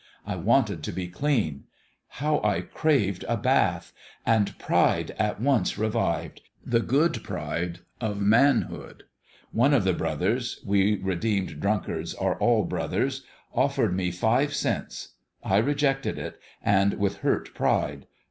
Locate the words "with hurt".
16.95-17.53